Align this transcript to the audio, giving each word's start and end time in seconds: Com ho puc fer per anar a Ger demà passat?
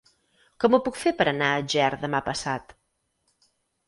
Com 0.63 0.77
ho 0.77 0.77
puc 0.85 0.95
fer 1.01 1.11
per 1.19 1.27
anar 1.31 1.49
a 1.49 1.59
Ger 1.73 1.89
demà 2.05 2.21
passat? 2.31 2.73